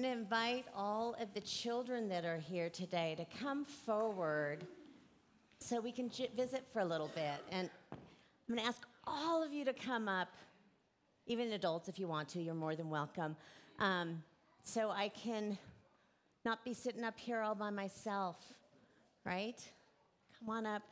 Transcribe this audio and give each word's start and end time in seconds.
Going 0.00 0.14
to 0.14 0.18
invite 0.18 0.64
all 0.74 1.14
of 1.20 1.34
the 1.34 1.42
children 1.42 2.08
that 2.08 2.24
are 2.24 2.38
here 2.38 2.70
today 2.70 3.14
to 3.18 3.38
come 3.38 3.66
forward 3.66 4.66
so 5.58 5.78
we 5.78 5.92
can 5.92 6.08
j- 6.08 6.30
visit 6.34 6.64
for 6.72 6.78
a 6.78 6.84
little 6.86 7.10
bit. 7.14 7.34
And 7.50 7.68
I'm 7.92 7.98
going 8.48 8.60
to 8.60 8.64
ask 8.64 8.86
all 9.06 9.44
of 9.44 9.52
you 9.52 9.62
to 9.66 9.74
come 9.74 10.08
up, 10.08 10.28
even 11.26 11.52
adults 11.52 11.90
if 11.90 11.98
you 11.98 12.08
want 12.08 12.30
to, 12.30 12.40
you're 12.40 12.54
more 12.54 12.74
than 12.74 12.88
welcome. 12.88 13.36
Um, 13.78 14.22
so 14.62 14.88
I 14.88 15.08
can 15.08 15.58
not 16.46 16.64
be 16.64 16.72
sitting 16.72 17.04
up 17.04 17.18
here 17.18 17.42
all 17.42 17.54
by 17.54 17.68
myself, 17.68 18.36
right? 19.26 19.62
Come 20.38 20.48
on 20.48 20.64
up. 20.64 20.82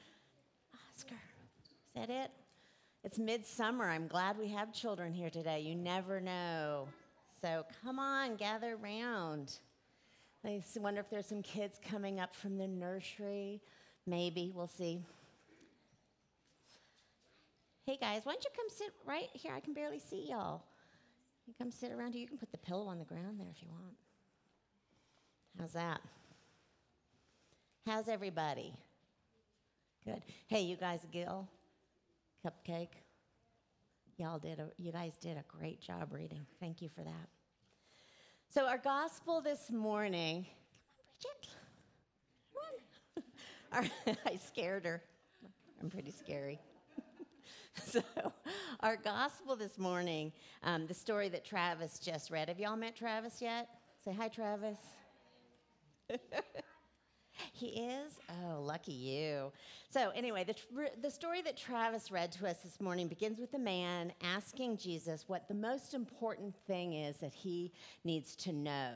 Oscar, 0.94 1.14
is 1.14 1.94
that 1.94 2.10
it? 2.10 2.30
It's 3.04 3.18
midsummer. 3.18 3.88
I'm 3.88 4.06
glad 4.06 4.36
we 4.36 4.48
have 4.48 4.70
children 4.74 5.14
here 5.14 5.30
today. 5.30 5.60
You 5.60 5.76
never 5.76 6.20
know. 6.20 6.88
So 7.40 7.64
come 7.84 7.98
on, 7.98 8.36
gather 8.36 8.76
around. 8.82 9.58
I 10.44 10.62
wonder 10.76 11.00
if 11.00 11.10
there's 11.10 11.26
some 11.26 11.42
kids 11.42 11.78
coming 11.88 12.20
up 12.20 12.34
from 12.34 12.58
the 12.58 12.66
nursery. 12.66 13.60
Maybe, 14.06 14.50
we'll 14.54 14.68
see. 14.68 15.00
Hey 17.86 17.98
guys, 18.00 18.22
why 18.24 18.32
don't 18.32 18.44
you 18.44 18.50
come 18.56 18.66
sit 18.68 18.92
right 19.06 19.28
here? 19.32 19.52
I 19.54 19.60
can 19.60 19.72
barely 19.74 19.98
see 19.98 20.26
y'all. 20.30 20.62
You 21.46 21.54
come 21.58 21.70
sit 21.70 21.92
around 21.92 22.12
here. 22.12 22.22
You 22.22 22.28
can 22.28 22.38
put 22.38 22.52
the 22.52 22.58
pillow 22.58 22.86
on 22.86 22.98
the 22.98 23.04
ground 23.04 23.38
there 23.38 23.48
if 23.54 23.62
you 23.62 23.68
want. 23.70 23.94
How's 25.58 25.72
that? 25.72 26.00
How's 27.86 28.08
everybody? 28.08 28.74
Good. 30.04 30.22
Hey, 30.46 30.62
you 30.62 30.76
guys, 30.76 31.00
Gil, 31.10 31.48
Cupcake. 32.44 32.88
Y'all 34.18 34.40
did 34.40 34.58
a, 34.58 34.68
you 34.78 34.90
guys 34.90 35.16
did 35.16 35.36
a 35.36 35.44
great 35.46 35.80
job 35.80 36.12
reading. 36.12 36.44
Thank 36.58 36.82
you 36.82 36.88
for 36.88 37.04
that. 37.04 37.28
So 38.48 38.66
our 38.66 38.78
gospel 38.78 39.40
this 39.40 39.70
morning, 39.70 40.44
come 41.22 41.30
on, 42.52 43.22
Bridget. 43.70 43.90
Come 44.02 44.16
on. 44.16 44.16
I 44.32 44.36
scared 44.44 44.84
her. 44.86 45.04
I'm 45.80 45.88
pretty 45.88 46.10
scary. 46.10 46.58
so 47.84 48.02
our 48.80 48.96
gospel 48.96 49.54
this 49.54 49.78
morning, 49.78 50.32
um, 50.64 50.88
the 50.88 50.94
story 50.94 51.28
that 51.28 51.44
Travis 51.44 52.00
just 52.00 52.32
read. 52.32 52.48
Have 52.48 52.58
y'all 52.58 52.76
met 52.76 52.96
Travis 52.96 53.40
yet? 53.40 53.68
Say 54.04 54.12
hi, 54.12 54.26
Travis. 54.26 54.78
He 57.58 57.66
is? 57.66 58.20
Oh, 58.30 58.60
lucky 58.60 58.92
you. 58.92 59.50
So, 59.90 60.10
anyway, 60.14 60.44
the, 60.44 60.54
the 61.02 61.10
story 61.10 61.42
that 61.42 61.56
Travis 61.56 62.12
read 62.12 62.30
to 62.32 62.46
us 62.48 62.58
this 62.58 62.80
morning 62.80 63.08
begins 63.08 63.40
with 63.40 63.52
a 63.54 63.58
man 63.58 64.12
asking 64.22 64.76
Jesus 64.76 65.24
what 65.26 65.48
the 65.48 65.54
most 65.54 65.92
important 65.92 66.54
thing 66.68 66.92
is 66.92 67.16
that 67.16 67.34
he 67.34 67.72
needs 68.04 68.36
to 68.36 68.52
know. 68.52 68.92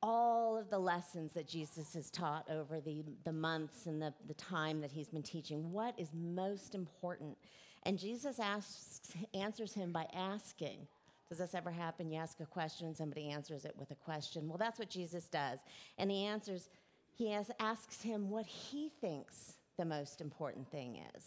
All 0.00 0.56
of 0.56 0.70
the 0.70 0.78
lessons 0.78 1.32
that 1.32 1.48
Jesus 1.48 1.94
has 1.94 2.08
taught 2.08 2.48
over 2.48 2.80
the, 2.80 3.04
the 3.24 3.32
months 3.32 3.86
and 3.86 4.00
the, 4.00 4.14
the 4.28 4.34
time 4.34 4.80
that 4.80 4.92
he's 4.92 5.08
been 5.08 5.22
teaching, 5.24 5.72
what 5.72 5.98
is 5.98 6.10
most 6.14 6.76
important? 6.76 7.36
And 7.82 7.98
Jesus 7.98 8.38
asks, 8.38 9.00
answers 9.34 9.74
him 9.74 9.90
by 9.90 10.06
asking, 10.14 10.86
does 11.28 11.38
this 11.38 11.54
ever 11.54 11.70
happen? 11.70 12.12
You 12.12 12.20
ask 12.20 12.38
a 12.40 12.46
question, 12.46 12.94
somebody 12.94 13.30
answers 13.30 13.64
it 13.64 13.74
with 13.76 13.90
a 13.90 13.94
question. 13.94 14.48
Well, 14.48 14.58
that's 14.58 14.78
what 14.78 14.90
Jesus 14.90 15.24
does. 15.28 15.60
And 15.96 16.10
he 16.10 16.26
answers, 16.26 16.68
he 17.22 17.30
has, 17.30 17.50
asks 17.60 18.02
him 18.02 18.30
what 18.30 18.46
he 18.46 18.90
thinks 19.00 19.54
the 19.78 19.84
most 19.84 20.20
important 20.20 20.68
thing 20.68 21.00
is. 21.14 21.22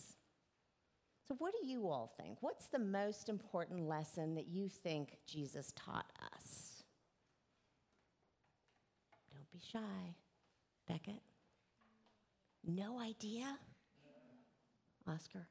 So, 1.26 1.36
what 1.40 1.54
do 1.60 1.66
you 1.66 1.88
all 1.88 2.14
think? 2.20 2.38
What's 2.42 2.68
the 2.68 2.80
most 2.80 3.30
important 3.30 3.88
lesson 3.88 4.36
that 4.36 4.48
you 4.48 4.68
think 4.68 5.18
Jesus 5.26 5.72
taught 5.74 6.12
us? 6.36 6.84
Don't 9.34 9.50
be 9.52 9.62
shy. 9.72 10.16
Beckett? 10.86 11.22
No 12.68 13.00
idea? 13.00 13.58
Oscar? 15.08 15.48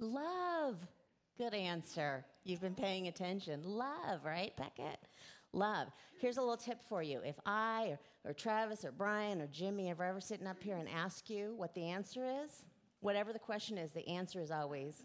Love. 0.00 0.76
Good 1.38 1.54
answer. 1.54 2.24
You've 2.44 2.62
been 2.62 2.74
paying 2.74 3.06
attention. 3.06 3.62
Love, 3.64 4.24
right, 4.24 4.54
Beckett? 4.56 4.98
Love. 5.56 5.88
Here's 6.18 6.36
a 6.36 6.40
little 6.40 6.56
tip 6.56 6.78
for 6.88 7.02
you. 7.02 7.20
If 7.24 7.36
I 7.44 7.96
or, 8.24 8.30
or 8.30 8.32
Travis 8.32 8.84
or 8.84 8.92
Brian 8.92 9.40
or 9.40 9.46
Jimmy 9.46 9.90
are 9.90 10.02
ever 10.04 10.20
sitting 10.20 10.46
up 10.46 10.62
here 10.62 10.76
and 10.76 10.88
ask 10.88 11.28
you 11.28 11.54
what 11.56 11.74
the 11.74 11.88
answer 11.88 12.24
is, 12.44 12.64
whatever 13.00 13.32
the 13.32 13.38
question 13.38 13.78
is, 13.78 13.92
the 13.92 14.06
answer 14.08 14.40
is 14.40 14.50
always 14.50 15.04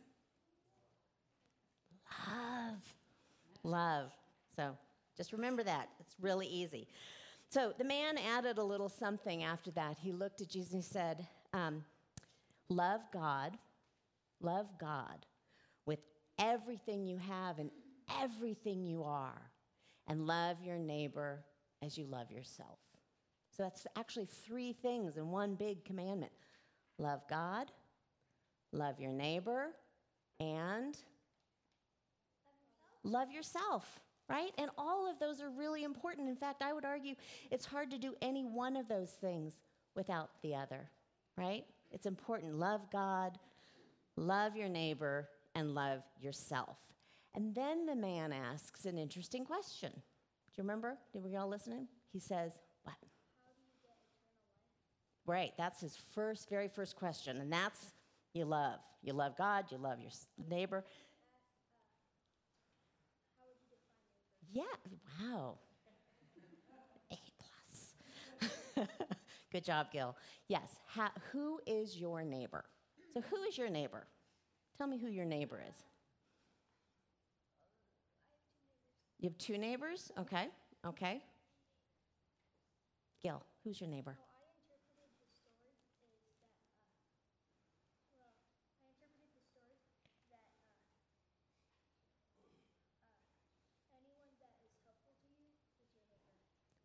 love. 2.27 2.95
Love. 3.63 4.11
So 4.55 4.77
just 5.17 5.33
remember 5.33 5.63
that. 5.63 5.89
It's 5.99 6.15
really 6.19 6.47
easy. 6.47 6.87
So 7.49 7.73
the 7.77 7.83
man 7.83 8.17
added 8.17 8.57
a 8.57 8.63
little 8.63 8.89
something 8.89 9.43
after 9.43 9.71
that. 9.71 9.97
He 9.99 10.11
looked 10.11 10.41
at 10.41 10.49
Jesus 10.49 10.73
and 10.73 10.83
he 10.83 10.87
said, 10.87 11.27
um, 11.53 11.83
Love 12.69 13.01
God, 13.11 13.57
love 14.39 14.67
God 14.79 15.25
with 15.85 15.99
everything 16.39 17.05
you 17.05 17.17
have 17.17 17.59
and 17.59 17.69
everything 18.21 18.85
you 18.85 19.03
are 19.03 19.51
and 20.11 20.27
love 20.27 20.57
your 20.61 20.77
neighbor 20.77 21.41
as 21.81 21.97
you 21.97 22.05
love 22.05 22.29
yourself. 22.29 22.79
So 23.55 23.63
that's 23.63 23.87
actually 23.95 24.25
three 24.25 24.73
things 24.73 25.15
in 25.15 25.31
one 25.31 25.55
big 25.55 25.85
commandment 25.85 26.33
love 26.99 27.21
God, 27.29 27.71
love 28.73 28.99
your 28.99 29.13
neighbor, 29.13 29.69
and 30.41 30.97
love 33.03 33.31
yourself, 33.31 34.01
right? 34.29 34.51
And 34.57 34.69
all 34.77 35.09
of 35.09 35.17
those 35.17 35.39
are 35.39 35.49
really 35.49 35.85
important. 35.85 36.27
In 36.27 36.35
fact, 36.35 36.61
I 36.61 36.73
would 36.73 36.85
argue 36.85 37.15
it's 37.49 37.65
hard 37.65 37.89
to 37.91 37.97
do 37.97 38.13
any 38.21 38.43
one 38.43 38.75
of 38.75 38.89
those 38.89 39.11
things 39.11 39.53
without 39.95 40.29
the 40.43 40.55
other, 40.55 40.89
right? 41.37 41.63
It's 41.89 42.05
important. 42.05 42.59
Love 42.59 42.81
God, 42.91 43.39
love 44.17 44.57
your 44.57 44.69
neighbor, 44.69 45.29
and 45.55 45.73
love 45.73 46.01
yourself. 46.19 46.77
And 47.33 47.55
then 47.55 47.85
the 47.85 47.95
man 47.95 48.33
asks 48.33 48.85
an 48.85 48.97
interesting 48.97 49.45
question. 49.45 49.91
Do 49.93 50.57
you 50.57 50.63
remember? 50.63 50.97
Did 51.13 51.23
we 51.23 51.35
all 51.35 51.47
listening? 51.47 51.87
He 52.11 52.19
says, 52.19 52.51
What? 52.83 52.95
Right, 55.25 55.53
that's 55.57 55.79
his 55.79 55.97
first, 56.13 56.49
very 56.49 56.67
first 56.67 56.95
question. 56.95 57.37
And 57.37 57.51
that's 57.51 57.79
you 58.33 58.45
love. 58.45 58.79
You 59.01 59.13
love 59.13 59.37
God, 59.37 59.65
you 59.71 59.77
love 59.77 59.99
your 59.99 60.11
neighbor. 60.49 60.83
Yeah, 64.51 64.63
wow. 65.21 65.57
A 67.11 67.17
plus. 68.77 68.87
Good 69.51 69.63
job, 69.63 69.87
Gil. 69.91 70.15
Yes, 70.47 70.79
who 71.31 71.59
is 71.65 71.97
your 71.97 72.23
neighbor? 72.23 72.65
So, 73.13 73.21
who 73.29 73.43
is 73.43 73.57
your 73.57 73.69
neighbor? 73.69 74.07
Tell 74.77 74.87
me 74.87 74.97
who 74.97 75.07
your 75.07 75.25
neighbor 75.25 75.61
is. 75.67 75.75
You 79.21 79.29
have 79.29 79.37
two 79.37 79.59
neighbors? 79.59 80.11
Okay, 80.17 80.47
okay. 80.83 81.21
Gil, 83.21 83.43
who's 83.63 83.79
your 83.79 83.87
neighbor? 83.87 84.17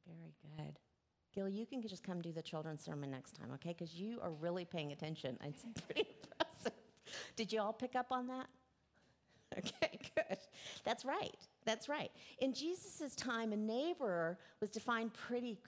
Very 0.06 0.34
good. 0.58 0.78
Gil, 1.34 1.48
you 1.48 1.64
can 1.64 1.80
just 1.80 2.02
come 2.02 2.20
do 2.20 2.32
the 2.32 2.42
children's 2.42 2.84
sermon 2.84 3.10
next 3.10 3.32
time, 3.32 3.48
okay? 3.54 3.74
Because 3.76 3.94
you 3.94 4.18
are 4.20 4.30
really 4.30 4.66
paying 4.66 4.92
attention. 4.92 5.38
It's 5.42 5.64
pretty 5.86 6.06
impressive. 6.22 6.78
Did 7.34 7.50
you 7.50 7.62
all 7.62 7.72
pick 7.72 7.96
up 7.96 8.08
on 8.10 8.26
that? 8.26 8.46
Okay, 9.58 9.98
good. 10.14 10.38
That's 10.84 11.04
right. 11.04 11.36
That's 11.64 11.88
right. 11.88 12.10
In 12.40 12.52
Jesus' 12.52 13.14
time, 13.14 13.52
a 13.52 13.56
neighbor 13.56 14.38
was 14.60 14.70
defined 14.70 15.12
pretty 15.14 15.58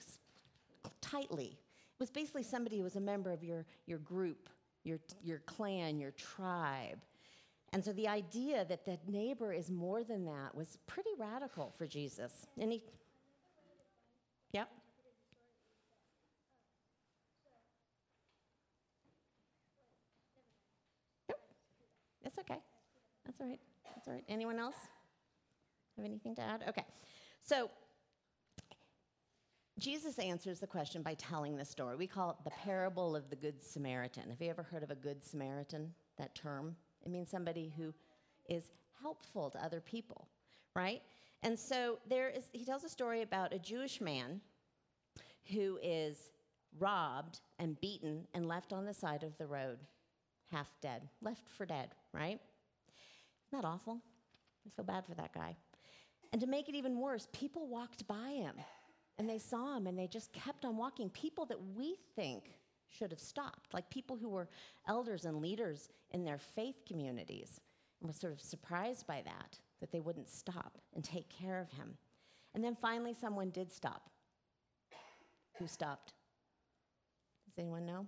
tightly. 1.01 1.57
It 1.57 2.01
was 2.01 2.11
basically 2.11 2.43
somebody 2.43 2.79
who 2.79 2.83
was 2.85 2.97
a 2.97 3.01
member 3.01 3.33
of 3.33 3.43
your, 3.43 3.65
your 3.87 3.99
group, 3.99 4.49
your, 4.85 4.99
your 5.23 5.39
clan, 5.47 5.99
your 5.99 6.13
tribe. 6.13 6.99
And 7.73 7.85
so 7.85 7.93
the 7.93 8.09
idea 8.09 8.65
that 8.69 8.85
the 8.85 8.99
neighbor 9.07 9.53
is 9.53 9.71
more 9.71 10.03
than 10.05 10.25
that 10.25 10.55
was 10.55 10.79
pretty 10.87 11.11
radical 11.19 11.75
for 11.77 11.87
Jesus. 11.87 12.47
And 12.59 12.73
he, 12.73 12.83
yep. 14.53 14.69
That's 22.23 22.39
okay. 22.39 22.59
That's 23.25 23.41
all 23.41 23.47
right. 23.49 23.61
That's 23.99 24.07
all 24.07 24.15
right. 24.15 24.25
Anyone 24.29 24.61
else 24.61 24.77
have 25.97 26.05
anything 26.05 26.37
to 26.37 26.41
add? 26.41 26.63
Okay. 26.69 26.85
So 27.43 27.69
Jesus 29.81 30.21
answers 30.21 30.61
the 30.61 30.69
question 30.69 31.03
by 31.03 31.15
telling 31.15 31.57
the 31.57 31.65
story. 31.65 31.97
We 31.97 32.07
call 32.07 32.31
it 32.31 32.37
the 32.45 32.51
parable 32.51 33.17
of 33.17 33.29
the 33.29 33.35
Good 33.35 33.61
Samaritan. 33.61 34.31
Have 34.31 34.41
you 34.41 34.51
ever 34.51 34.63
heard 34.63 34.85
of 34.85 34.93
a 34.93 34.95
Good 34.95 35.25
Samaritan, 35.25 35.93
that 36.17 36.33
term? 36.37 36.77
It 37.05 37.11
means 37.11 37.29
somebody 37.29 37.75
who 37.77 37.93
is 38.49 38.71
helpful 39.03 39.51
to 39.51 39.65
other 39.65 39.81
people, 39.81 40.29
right? 40.77 41.03
And 41.43 41.59
so 41.59 41.99
there 42.09 42.29
is, 42.29 42.45
he 42.53 42.65
tells 42.65 42.85
a 42.85 42.89
story 42.89 43.23
about 43.23 43.53
a 43.53 43.59
Jewish 43.59 44.01
man 44.01 44.41
who 45.53 45.81
is 45.83 46.19
robbed 46.79 47.41
and 47.59 47.81
beaten 47.81 48.29
and 48.33 48.47
left 48.47 48.73
on 48.73 48.85
the 48.85 48.95
side 48.95 49.25
of 49.25 49.37
the 49.39 49.47
road, 49.49 49.79
half 50.53 50.69
dead, 50.81 51.03
left 51.21 51.49
for 51.49 51.67
dead, 51.67 51.89
right? 52.13 52.39
Isn't 53.49 53.63
that 53.63 53.69
awful? 53.69 54.01
I 54.67 54.71
feel 54.77 54.85
bad 54.85 55.07
for 55.07 55.15
that 55.15 55.33
guy. 55.33 55.57
And 56.33 56.41
to 56.41 56.47
make 56.47 56.69
it 56.69 56.75
even 56.75 56.99
worse, 56.99 57.27
people 57.33 57.67
walked 57.67 58.07
by 58.07 58.31
him 58.31 58.55
and 59.19 59.29
they 59.29 59.39
saw 59.39 59.77
him 59.77 59.87
and 59.87 59.99
they 59.99 60.07
just 60.07 60.33
kept 60.33 60.65
on 60.65 60.77
walking. 60.77 61.09
People 61.11 61.47
that 61.47 61.59
we 61.75 61.97
think 62.15 62.59
should 62.89 63.11
have 63.11 63.21
stopped, 63.21 63.73
like 63.73 63.89
people 63.91 64.17
who 64.17 64.29
were 64.29 64.49
elders 64.87 65.25
and 65.25 65.41
leaders 65.41 65.89
in 66.11 66.25
their 66.25 66.39
faith 66.39 66.77
communities, 66.87 67.61
and 68.01 68.09
were 68.09 68.15
sort 68.15 68.33
of 68.33 68.41
surprised 68.41 69.07
by 69.07 69.23
that, 69.25 69.59
that 69.81 69.91
they 69.91 70.01
wouldn't 70.01 70.29
stop 70.29 70.79
and 70.95 71.05
take 71.05 71.29
care 71.29 71.61
of 71.61 71.71
him. 71.71 71.97
And 72.55 72.63
then 72.63 72.77
finally, 72.81 73.15
someone 73.19 73.51
did 73.51 73.73
stop. 73.73 74.11
Who 75.59 75.67
stopped? 75.67 76.13
Does 77.47 77.59
anyone 77.59 77.85
know? 77.85 78.07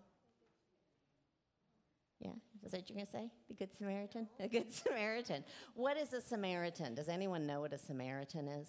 Is 2.64 2.72
that 2.72 2.78
what 2.78 2.90
you're 2.90 2.96
going 2.96 3.06
to 3.06 3.12
say? 3.12 3.30
The 3.48 3.54
Good 3.54 3.72
Samaritan? 3.76 4.28
A 4.38 4.48
Good 4.48 4.72
Samaritan. 4.72 5.44
What 5.74 5.96
is 5.96 6.12
a 6.12 6.20
Samaritan? 6.20 6.94
Does 6.94 7.08
anyone 7.08 7.46
know 7.46 7.60
what 7.60 7.72
a 7.72 7.78
Samaritan 7.78 8.48
is? 8.48 8.68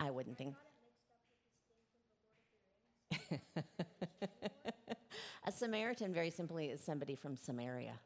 I 0.00 0.10
wouldn't 0.10 0.36
think. 0.36 0.54
a 5.46 5.52
Samaritan, 5.52 6.12
very 6.12 6.30
simply, 6.30 6.66
is 6.66 6.80
somebody 6.80 7.14
from 7.14 7.36
Samaria. 7.36 7.98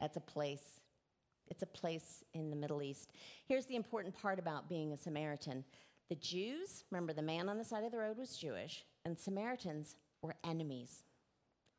That's 0.00 0.16
a 0.16 0.20
place. 0.20 0.80
It's 1.48 1.62
a 1.62 1.66
place 1.66 2.24
in 2.32 2.50
the 2.50 2.56
Middle 2.56 2.82
East. 2.82 3.10
Here's 3.46 3.66
the 3.66 3.76
important 3.76 4.14
part 4.20 4.38
about 4.38 4.68
being 4.68 4.92
a 4.92 4.96
Samaritan 4.96 5.64
the 6.10 6.16
Jews, 6.16 6.84
remember, 6.90 7.14
the 7.14 7.22
man 7.22 7.48
on 7.48 7.56
the 7.56 7.64
side 7.64 7.82
of 7.82 7.90
the 7.90 7.98
road 7.98 8.18
was 8.18 8.36
Jewish, 8.36 8.84
and 9.06 9.18
Samaritans 9.18 9.96
were 10.20 10.34
enemies. 10.44 11.02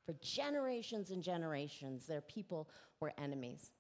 For 0.06 0.14
generations 0.22 1.12
and 1.12 1.24
generations, 1.24 2.06
their 2.06 2.22
people 2.22 2.70
were 3.00 3.12
enemies. 3.18 3.72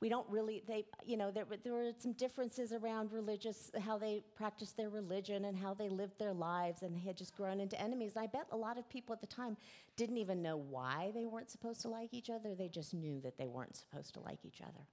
We 0.00 0.08
don't 0.08 0.28
really, 0.30 0.62
they, 0.68 0.86
you 1.04 1.16
know, 1.16 1.30
there, 1.30 1.46
there 1.64 1.72
were 1.72 1.90
some 1.98 2.12
differences 2.12 2.72
around 2.72 3.12
religious, 3.12 3.70
how 3.80 3.98
they 3.98 4.22
practiced 4.36 4.76
their 4.76 4.88
religion 4.88 5.46
and 5.46 5.56
how 5.56 5.74
they 5.74 5.88
lived 5.88 6.18
their 6.18 6.32
lives, 6.32 6.82
and 6.82 6.94
they 6.94 7.00
had 7.00 7.16
just 7.16 7.36
grown 7.36 7.60
into 7.60 7.80
enemies. 7.80 8.12
And 8.14 8.22
I 8.22 8.26
bet 8.26 8.46
a 8.52 8.56
lot 8.56 8.78
of 8.78 8.88
people 8.88 9.12
at 9.14 9.20
the 9.20 9.26
time 9.26 9.56
didn't 9.96 10.18
even 10.18 10.42
know 10.42 10.56
why 10.56 11.10
they 11.14 11.26
weren't 11.26 11.50
supposed 11.50 11.80
to 11.82 11.88
like 11.88 12.12
each 12.12 12.30
other. 12.30 12.54
They 12.54 12.68
just 12.68 12.94
knew 12.94 13.20
that 13.22 13.36
they 13.36 13.48
weren't 13.48 13.76
supposed 13.76 14.14
to 14.14 14.20
like 14.20 14.44
each 14.44 14.60
other. 14.60 14.86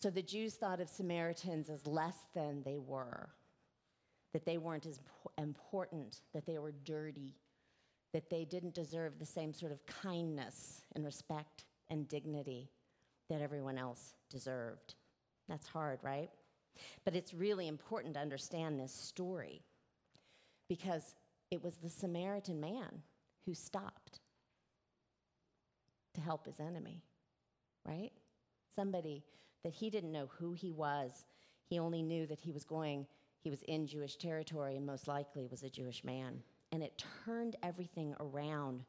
So 0.00 0.10
the 0.10 0.22
Jews 0.22 0.54
thought 0.54 0.80
of 0.80 0.88
Samaritans 0.88 1.68
as 1.68 1.86
less 1.86 2.16
than 2.34 2.62
they 2.64 2.78
were, 2.78 3.28
that 4.32 4.46
they 4.46 4.58
weren't 4.58 4.86
as 4.86 4.98
important, 5.36 6.22
that 6.32 6.46
they 6.46 6.58
were 6.58 6.72
dirty, 6.84 7.36
that 8.12 8.30
they 8.30 8.44
didn't 8.44 8.74
deserve 8.74 9.18
the 9.18 9.26
same 9.26 9.52
sort 9.52 9.72
of 9.72 9.84
kindness 9.86 10.82
and 10.94 11.04
respect 11.04 11.64
and 11.90 12.08
dignity 12.08 12.70
that 13.28 13.40
everyone 13.40 13.78
else 13.78 14.14
deserved. 14.28 14.94
That's 15.48 15.66
hard, 15.66 16.00
right? 16.02 16.30
But 17.04 17.14
it's 17.14 17.34
really 17.34 17.68
important 17.68 18.14
to 18.14 18.20
understand 18.20 18.78
this 18.78 18.92
story 18.92 19.62
because 20.68 21.14
it 21.50 21.62
was 21.62 21.76
the 21.76 21.90
Samaritan 21.90 22.60
man 22.60 23.02
who 23.44 23.54
stopped 23.54 24.20
to 26.14 26.20
help 26.20 26.46
his 26.46 26.60
enemy, 26.60 27.02
right? 27.86 28.10
Somebody 28.74 29.24
that 29.64 29.72
he 29.72 29.90
didn't 29.90 30.12
know 30.12 30.28
who 30.38 30.52
he 30.52 30.70
was. 30.70 31.24
He 31.68 31.78
only 31.78 32.02
knew 32.02 32.26
that 32.26 32.40
he 32.40 32.52
was 32.52 32.64
going, 32.64 33.06
he 33.42 33.50
was 33.50 33.62
in 33.62 33.86
Jewish 33.86 34.16
territory 34.16 34.76
and 34.76 34.86
most 34.86 35.08
likely 35.08 35.46
was 35.46 35.62
a 35.62 35.70
Jewish 35.70 36.04
man. 36.04 36.42
And 36.72 36.82
it 36.82 37.02
turned 37.24 37.56
everything 37.62 38.14
around. 38.20 38.84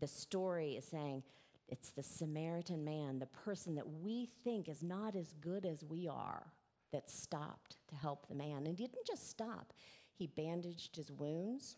The 0.00 0.06
story 0.06 0.72
is 0.72 0.84
saying, 0.84 1.22
it's 1.68 1.90
the 1.90 2.02
Samaritan 2.02 2.84
man, 2.84 3.18
the 3.18 3.26
person 3.26 3.74
that 3.74 3.88
we 3.88 4.28
think 4.44 4.68
is 4.68 4.82
not 4.82 5.16
as 5.16 5.34
good 5.40 5.66
as 5.66 5.82
we 5.82 6.06
are, 6.06 6.46
that 6.92 7.10
stopped 7.10 7.76
to 7.88 7.96
help 7.96 8.28
the 8.28 8.34
man. 8.34 8.66
And 8.66 8.78
he 8.78 8.86
didn't 8.86 9.06
just 9.06 9.28
stop, 9.28 9.72
he 10.14 10.28
bandaged 10.28 10.94
his 10.94 11.10
wounds, 11.10 11.76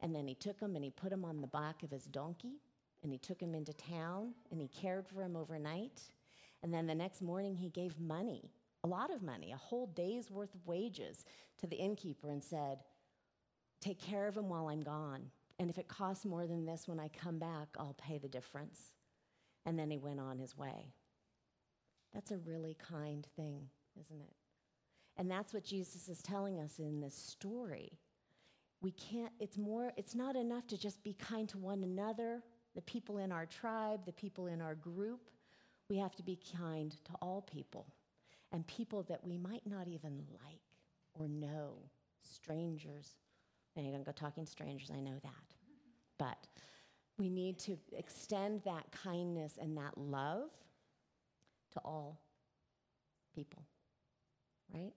and 0.00 0.14
then 0.14 0.28
he 0.28 0.34
took 0.34 0.60
him 0.60 0.76
and 0.76 0.84
he 0.84 0.90
put 0.90 1.12
him 1.12 1.24
on 1.24 1.40
the 1.40 1.46
back 1.46 1.82
of 1.82 1.90
his 1.90 2.04
donkey, 2.04 2.60
and 3.02 3.10
he 3.10 3.18
took 3.18 3.40
him 3.40 3.54
into 3.54 3.72
town, 3.72 4.34
and 4.50 4.60
he 4.60 4.68
cared 4.68 5.06
for 5.06 5.22
him 5.22 5.36
overnight. 5.36 6.02
And 6.62 6.72
then 6.72 6.86
the 6.86 6.94
next 6.94 7.22
morning, 7.22 7.56
he 7.56 7.70
gave 7.70 7.98
money, 7.98 8.50
a 8.82 8.86
lot 8.86 9.12
of 9.12 9.22
money, 9.22 9.52
a 9.52 9.56
whole 9.56 9.86
day's 9.86 10.30
worth 10.30 10.54
of 10.54 10.66
wages 10.66 11.24
to 11.60 11.66
the 11.66 11.76
innkeeper, 11.76 12.30
and 12.30 12.42
said, 12.42 12.80
Take 13.84 14.00
care 14.00 14.26
of 14.26 14.34
him 14.34 14.48
while 14.48 14.68
I'm 14.68 14.80
gone. 14.80 15.30
And 15.58 15.68
if 15.68 15.76
it 15.76 15.88
costs 15.88 16.24
more 16.24 16.46
than 16.46 16.64
this 16.64 16.88
when 16.88 16.98
I 16.98 17.08
come 17.08 17.38
back, 17.38 17.68
I'll 17.78 17.96
pay 17.98 18.16
the 18.16 18.28
difference. 18.28 18.94
And 19.66 19.78
then 19.78 19.90
he 19.90 19.98
went 19.98 20.20
on 20.20 20.38
his 20.38 20.56
way. 20.56 20.94
That's 22.14 22.30
a 22.30 22.38
really 22.38 22.78
kind 22.80 23.26
thing, 23.36 23.68
isn't 24.00 24.22
it? 24.22 24.32
And 25.18 25.30
that's 25.30 25.52
what 25.52 25.64
Jesus 25.64 26.08
is 26.08 26.22
telling 26.22 26.60
us 26.60 26.78
in 26.78 27.02
this 27.02 27.14
story. 27.14 27.98
We 28.80 28.92
can't, 28.92 29.32
it's 29.38 29.58
more, 29.58 29.92
it's 29.98 30.14
not 30.14 30.34
enough 30.34 30.66
to 30.68 30.78
just 30.78 31.04
be 31.04 31.12
kind 31.12 31.46
to 31.50 31.58
one 31.58 31.82
another, 31.82 32.42
the 32.74 32.80
people 32.82 33.18
in 33.18 33.32
our 33.32 33.44
tribe, 33.44 34.06
the 34.06 34.12
people 34.12 34.46
in 34.46 34.62
our 34.62 34.74
group. 34.74 35.28
We 35.90 35.98
have 35.98 36.16
to 36.16 36.22
be 36.22 36.38
kind 36.56 36.90
to 37.04 37.12
all 37.20 37.42
people 37.42 37.86
and 38.50 38.66
people 38.66 39.02
that 39.04 39.22
we 39.22 39.36
might 39.36 39.66
not 39.66 39.88
even 39.88 40.22
like 40.42 40.62
or 41.12 41.28
know, 41.28 41.74
strangers. 42.22 43.10
And 43.76 43.86
you 43.86 43.92
don't 43.92 44.04
go 44.04 44.12
talking 44.12 44.44
to 44.44 44.50
strangers, 44.50 44.90
I 44.92 45.00
know 45.00 45.18
that. 45.22 45.54
But 46.18 46.46
we 47.18 47.28
need 47.28 47.58
to 47.60 47.76
extend 47.96 48.62
that 48.64 48.84
kindness 48.90 49.58
and 49.60 49.76
that 49.76 49.96
love 49.96 50.50
to 51.72 51.80
all 51.80 52.20
people, 53.34 53.62
right? 54.72 54.92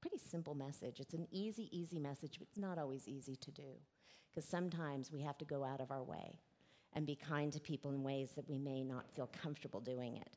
Pretty 0.00 0.18
simple 0.18 0.54
message. 0.54 1.00
It's 1.00 1.14
an 1.14 1.26
easy, 1.30 1.68
easy 1.76 1.98
message, 1.98 2.38
but 2.38 2.48
it's 2.48 2.58
not 2.58 2.78
always 2.78 3.08
easy 3.08 3.36
to 3.36 3.50
do 3.50 3.62
because 4.30 4.48
sometimes 4.48 5.10
we 5.12 5.20
have 5.22 5.38
to 5.38 5.44
go 5.44 5.64
out 5.64 5.80
of 5.80 5.90
our 5.90 6.02
way 6.02 6.38
and 6.92 7.06
be 7.06 7.16
kind 7.16 7.52
to 7.52 7.60
people 7.60 7.90
in 7.90 8.02
ways 8.02 8.30
that 8.36 8.48
we 8.48 8.58
may 8.58 8.82
not 8.82 9.10
feel 9.14 9.28
comfortable 9.42 9.80
doing 9.80 10.16
it. 10.16 10.36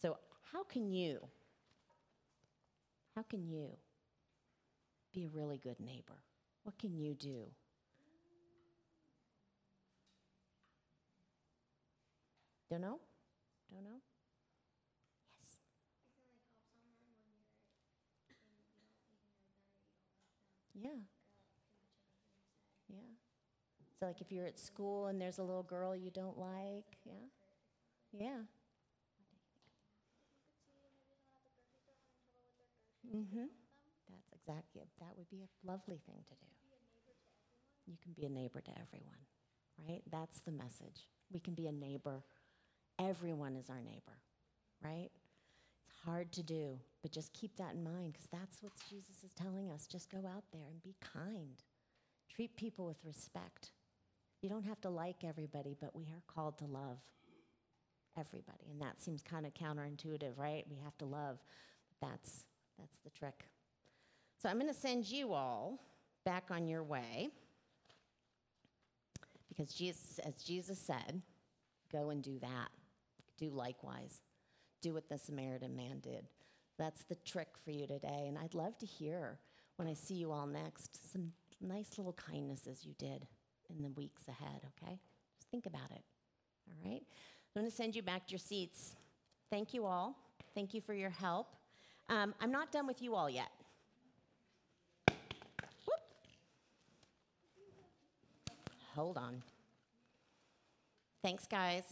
So, 0.00 0.18
how 0.52 0.64
can 0.64 0.90
you, 0.90 1.18
how 3.14 3.22
can 3.22 3.44
you 3.46 3.68
be 5.12 5.24
a 5.24 5.28
really 5.28 5.58
good 5.58 5.80
neighbor? 5.80 6.22
What 6.68 6.76
can 6.78 6.98
you 6.98 7.14
do 7.14 7.46
Don't 12.70 12.82
know? 12.82 13.00
Don't 13.70 13.84
know? 13.84 14.00
Yes. 15.40 15.60
Yeah. 20.74 20.90
Yeah. 22.88 22.96
So, 24.00 24.06
like, 24.06 24.20
if 24.20 24.32
you're 24.32 24.46
at 24.46 24.58
school 24.58 25.06
and 25.06 25.20
there's 25.20 25.38
a 25.38 25.42
little 25.42 25.62
girl 25.62 25.96
you 25.96 26.10
don't 26.10 26.38
like, 26.38 26.98
yeah? 27.04 27.26
Yeah. 28.12 28.42
Mm-hmm. 33.14 33.46
That's 34.10 34.32
exactly, 34.34 34.82
that 35.00 35.16
would 35.16 35.30
be 35.30 35.42
a 35.42 35.66
lovely 35.66 36.00
thing 36.06 36.24
to 36.28 36.34
do. 36.34 36.57
You 37.88 37.96
can 38.02 38.12
be 38.12 38.26
a 38.26 38.30
neighbor 38.30 38.60
to 38.60 38.70
everyone, 38.70 39.18
right? 39.88 40.02
That's 40.10 40.40
the 40.40 40.52
message. 40.52 41.08
We 41.32 41.40
can 41.40 41.54
be 41.54 41.66
a 41.66 41.72
neighbor 41.72 42.22
Everyone 42.98 43.54
is 43.54 43.70
our 43.70 43.80
neighbor, 43.80 44.18
right? 44.82 45.10
It's 45.88 46.00
hard 46.04 46.32
to 46.32 46.42
do, 46.42 46.78
but 47.00 47.12
just 47.12 47.32
keep 47.32 47.56
that 47.56 47.74
in 47.74 47.84
mind 47.84 48.12
because 48.12 48.26
that's 48.32 48.60
what 48.60 48.72
Jesus 48.90 49.22
is 49.24 49.32
telling 49.34 49.70
us. 49.70 49.86
Just 49.86 50.10
go 50.10 50.18
out 50.18 50.44
there 50.52 50.66
and 50.68 50.82
be 50.82 50.96
kind. 51.00 51.62
Treat 52.28 52.56
people 52.56 52.86
with 52.86 52.98
respect. 53.04 53.70
You 54.42 54.48
don't 54.48 54.64
have 54.64 54.80
to 54.80 54.90
like 54.90 55.22
everybody, 55.22 55.76
but 55.80 55.94
we 55.94 56.04
are 56.06 56.22
called 56.26 56.58
to 56.58 56.64
love 56.64 56.98
everybody. 58.18 58.66
And 58.70 58.80
that 58.82 59.00
seems 59.00 59.22
kind 59.22 59.46
of 59.46 59.54
counterintuitive, 59.54 60.36
right? 60.36 60.64
We 60.68 60.78
have 60.82 60.98
to 60.98 61.04
love. 61.04 61.38
That's, 62.00 62.44
that's 62.78 62.98
the 63.04 63.10
trick. 63.10 63.44
So 64.42 64.48
I'm 64.48 64.58
going 64.58 64.72
to 64.72 64.78
send 64.78 65.08
you 65.08 65.32
all 65.32 65.78
back 66.24 66.46
on 66.50 66.66
your 66.66 66.82
way 66.82 67.28
because 69.48 69.72
Jesus, 69.72 70.18
as 70.24 70.42
Jesus 70.42 70.78
said, 70.78 71.22
go 71.90 72.10
and 72.10 72.22
do 72.22 72.38
that 72.40 72.68
do 73.38 73.50
likewise. 73.50 74.20
Do 74.82 74.94
what 74.94 75.08
the 75.08 75.16
Samaritan 75.16 75.74
man 75.74 76.00
did. 76.00 76.26
That's 76.78 77.04
the 77.04 77.14
trick 77.14 77.48
for 77.64 77.70
you 77.70 77.86
today. 77.86 78.26
And 78.28 78.36
I'd 78.36 78.54
love 78.54 78.76
to 78.78 78.86
hear 78.86 79.38
when 79.76 79.88
I 79.88 79.94
see 79.94 80.14
you 80.14 80.30
all 80.32 80.46
next 80.46 81.12
some 81.12 81.32
nice 81.60 81.96
little 81.96 82.12
kindnesses 82.12 82.84
you 82.84 82.94
did 82.98 83.26
in 83.70 83.82
the 83.82 83.88
weeks 83.90 84.28
ahead, 84.28 84.60
okay? 84.82 84.98
Just 85.38 85.50
think 85.50 85.66
about 85.66 85.90
it, 85.90 86.02
all 86.68 86.90
right? 86.90 87.02
I'm 87.02 87.62
going 87.62 87.70
to 87.70 87.76
send 87.76 87.96
you 87.96 88.02
back 88.02 88.26
to 88.26 88.32
your 88.32 88.38
seats. 88.38 88.94
Thank 89.50 89.74
you 89.74 89.86
all. 89.86 90.16
Thank 90.54 90.74
you 90.74 90.80
for 90.80 90.94
your 90.94 91.10
help. 91.10 91.48
Um, 92.08 92.34
I'm 92.40 92.52
not 92.52 92.72
done 92.72 92.86
with 92.86 93.02
you 93.02 93.14
all 93.14 93.28
yet. 93.28 93.50
Hold 98.98 99.16
on. 99.16 99.40
Thanks, 101.22 101.46
guys. 101.46 101.84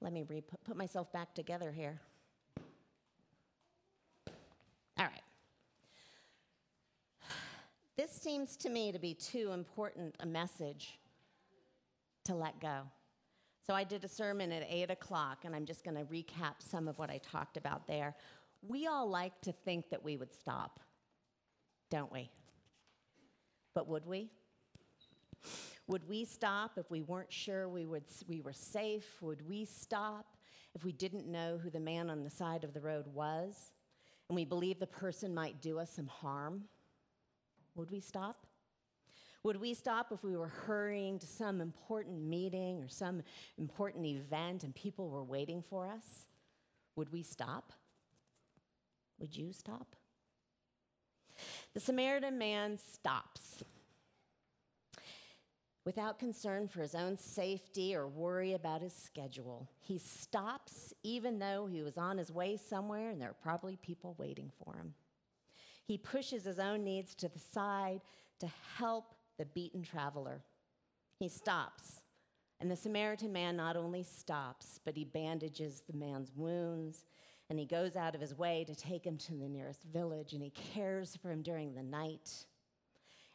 Let 0.00 0.12
me 0.12 0.24
put 0.64 0.76
myself 0.76 1.12
back 1.12 1.34
together 1.34 1.72
here. 1.72 1.98
All 4.96 5.06
right. 5.06 5.22
This 7.96 8.12
seems 8.12 8.56
to 8.58 8.70
me 8.70 8.92
to 8.92 9.00
be 9.00 9.14
too 9.14 9.50
important 9.50 10.14
a 10.20 10.26
message 10.26 11.00
to 12.22 12.36
let 12.36 12.60
go. 12.60 12.82
So 13.66 13.74
I 13.74 13.82
did 13.82 14.04
a 14.04 14.08
sermon 14.08 14.52
at 14.52 14.64
8 14.70 14.92
o'clock, 14.92 15.38
and 15.44 15.56
I'm 15.56 15.66
just 15.66 15.82
going 15.82 15.96
to 15.96 16.04
recap 16.04 16.54
some 16.60 16.86
of 16.86 17.00
what 17.00 17.10
I 17.10 17.18
talked 17.18 17.56
about 17.56 17.88
there. 17.88 18.14
We 18.62 18.86
all 18.86 19.10
like 19.10 19.40
to 19.40 19.50
think 19.50 19.90
that 19.90 20.04
we 20.04 20.16
would 20.16 20.32
stop, 20.32 20.78
don't 21.90 22.12
we? 22.12 22.30
But 23.74 23.88
would 23.88 24.06
we? 24.06 24.30
Would 25.86 26.08
we 26.08 26.24
stop 26.24 26.72
if 26.76 26.90
we 26.90 27.02
weren't 27.02 27.32
sure 27.32 27.68
we, 27.68 27.86
would, 27.86 28.04
we 28.28 28.40
were 28.40 28.52
safe? 28.52 29.20
Would 29.20 29.46
we 29.48 29.64
stop 29.64 30.36
if 30.74 30.84
we 30.84 30.92
didn't 30.92 31.26
know 31.26 31.58
who 31.62 31.70
the 31.70 31.80
man 31.80 32.10
on 32.10 32.22
the 32.22 32.30
side 32.30 32.62
of 32.62 32.72
the 32.72 32.80
road 32.80 33.06
was 33.12 33.72
and 34.28 34.36
we 34.36 34.44
believed 34.44 34.80
the 34.80 34.86
person 34.86 35.34
might 35.34 35.60
do 35.60 35.78
us 35.78 35.90
some 35.90 36.06
harm? 36.06 36.62
Would 37.74 37.90
we 37.90 38.00
stop? 38.00 38.46
Would 39.42 39.56
we 39.56 39.72
stop 39.72 40.12
if 40.12 40.22
we 40.22 40.36
were 40.36 40.48
hurrying 40.48 41.18
to 41.18 41.26
some 41.26 41.60
important 41.60 42.22
meeting 42.22 42.82
or 42.82 42.88
some 42.88 43.22
important 43.56 44.06
event 44.06 44.64
and 44.64 44.74
people 44.74 45.08
were 45.08 45.24
waiting 45.24 45.62
for 45.62 45.88
us? 45.88 46.26
Would 46.96 47.10
we 47.10 47.22
stop? 47.22 47.72
Would 49.18 49.34
you 49.34 49.52
stop? 49.52 49.96
The 51.74 51.80
Samaritan 51.80 52.38
man 52.38 52.78
stops 52.78 53.62
without 55.84 56.18
concern 56.18 56.68
for 56.68 56.80
his 56.82 56.94
own 56.94 57.16
safety 57.16 57.94
or 57.94 58.06
worry 58.06 58.52
about 58.52 58.82
his 58.82 58.92
schedule. 58.92 59.68
He 59.80 59.98
stops 59.98 60.92
even 61.02 61.38
though 61.38 61.66
he 61.66 61.82
was 61.82 61.96
on 61.96 62.18
his 62.18 62.30
way 62.30 62.56
somewhere 62.56 63.10
and 63.10 63.20
there 63.20 63.30
are 63.30 63.36
probably 63.42 63.76
people 63.76 64.14
waiting 64.18 64.50
for 64.62 64.74
him. 64.74 64.94
He 65.86 65.98
pushes 65.98 66.44
his 66.44 66.58
own 66.58 66.84
needs 66.84 67.14
to 67.16 67.28
the 67.28 67.38
side 67.38 68.00
to 68.38 68.48
help 68.76 69.14
the 69.38 69.46
beaten 69.46 69.82
traveler. 69.82 70.42
He 71.18 71.28
stops, 71.28 72.02
and 72.60 72.70
the 72.70 72.76
Samaritan 72.76 73.32
man 73.32 73.56
not 73.56 73.76
only 73.76 74.02
stops, 74.02 74.78
but 74.84 74.96
he 74.96 75.04
bandages 75.04 75.82
the 75.86 75.96
man's 75.96 76.30
wounds 76.36 77.04
and 77.50 77.58
he 77.58 77.66
goes 77.66 77.96
out 77.96 78.14
of 78.14 78.20
his 78.20 78.38
way 78.38 78.64
to 78.64 78.74
take 78.76 79.04
him 79.04 79.18
to 79.18 79.34
the 79.34 79.48
nearest 79.48 79.82
village 79.92 80.32
and 80.32 80.42
he 80.42 80.50
cares 80.50 81.16
for 81.16 81.30
him 81.30 81.42
during 81.42 81.74
the 81.74 81.82
night 81.82 82.46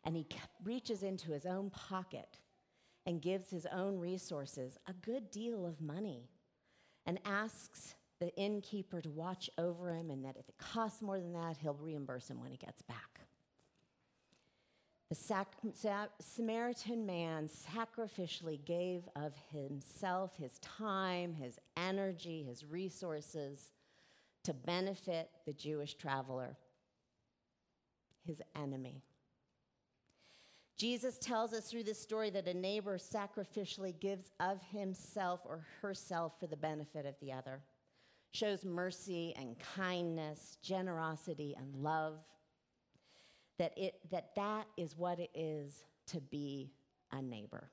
and 0.06 0.16
he 0.16 0.26
reaches 0.64 1.04
into 1.04 1.32
his 1.32 1.46
own 1.46 1.70
pocket 1.70 2.40
and 3.06 3.22
gives 3.22 3.50
his 3.50 3.68
own 3.68 4.00
resources 4.00 4.78
a 4.88 4.94
good 4.94 5.30
deal 5.30 5.66
of 5.66 5.82
money 5.82 6.30
and 7.06 7.20
asks 7.26 7.96
the 8.20 8.34
innkeeper 8.38 9.02
to 9.02 9.10
watch 9.10 9.50
over 9.58 9.94
him 9.94 10.10
and 10.10 10.24
that 10.24 10.38
if 10.38 10.48
it 10.48 10.58
costs 10.58 11.02
more 11.02 11.20
than 11.20 11.34
that, 11.34 11.58
he'll 11.58 11.74
reimburse 11.74 12.30
him 12.30 12.40
when 12.40 12.52
he 12.52 12.58
gets 12.58 12.82
back. 12.82 13.20
The 15.10 15.16
sac- 15.16 15.56
Sa- 15.74 16.08
Samaritan 16.20 17.06
man 17.06 17.48
sacrificially 17.48 18.64
gave 18.66 19.04
of 19.16 19.34
himself, 19.52 20.36
his 20.38 20.58
time, 20.60 21.34
his 21.34 21.60
energy, 21.78 22.44
his 22.44 22.66
resources 22.66 23.75
to 24.46 24.54
benefit 24.54 25.30
the 25.46 25.54
Jewish 25.54 25.96
traveler, 25.96 26.56
his 28.26 28.42
enemy. 28.56 29.02
Jesus 30.78 31.18
tells 31.18 31.54
us 31.54 31.70
through 31.70 31.84
this 31.84 32.00
story 32.00 32.30
that 32.30 32.48
a 32.48 32.54
neighbor 32.54 32.98
sacrificially 32.98 34.00
gives 34.00 34.32
of 34.40 34.62
himself 34.72 35.40
or 35.46 35.66
herself 35.82 36.34
for 36.40 36.48
the 36.48 36.58
benefit 36.58 37.06
of 37.06 37.16
the 37.22 37.32
other, 37.32 37.62
shows 38.34 38.66
mercy 38.66 39.34
and 39.38 39.56
kindness, 39.76 40.58
generosity 40.62 41.56
and 41.58 41.76
love. 41.76 42.20
That, 43.58 43.72
it, 43.78 43.96
that 44.12 44.36
that 44.36 44.68
is 44.78 44.98
what 44.98 45.20
it 45.20 45.32
is 45.34 45.86
to 46.08 46.20
be 46.20 46.74
a 47.12 47.22
neighbor. 47.22 47.72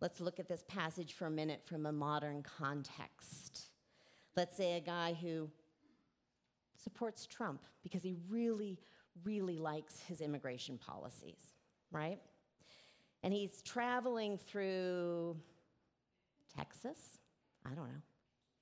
Let's 0.00 0.20
look 0.20 0.40
at 0.40 0.48
this 0.48 0.64
passage 0.66 1.12
for 1.12 1.26
a 1.26 1.30
minute 1.30 1.60
from 1.66 1.84
a 1.84 1.92
modern 1.92 2.42
context. 2.42 3.69
Let's 4.36 4.56
say 4.56 4.76
a 4.76 4.80
guy 4.80 5.16
who 5.20 5.50
supports 6.76 7.26
Trump 7.26 7.62
because 7.82 8.02
he 8.02 8.16
really, 8.28 8.78
really 9.24 9.58
likes 9.58 10.00
his 10.00 10.20
immigration 10.20 10.78
policies, 10.78 11.54
right? 11.90 12.18
And 13.22 13.34
he's 13.34 13.60
traveling 13.62 14.38
through 14.38 15.36
Texas, 16.56 17.18
I 17.66 17.70
don't 17.70 17.88
know, 17.88 18.02